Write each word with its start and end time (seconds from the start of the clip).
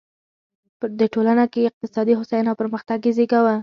د 0.99 1.01
ټولنه 1.13 1.45
کې 1.51 1.67
اقتصادي 1.69 2.13
هوساینه 2.19 2.49
او 2.51 2.59
پرمختګ 2.61 2.99
یې 3.05 3.11
زېږاوه. 3.17 3.55